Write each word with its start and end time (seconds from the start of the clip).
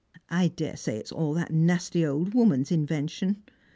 "I 0.31 0.47
daresay 0.47 0.97
it's 0.97 1.11
all 1.11 1.35
that 1.35 1.51
nasty 1.53 2.03
old 2.03 2.33
woman's 2.33 2.71
invention. 2.71 3.43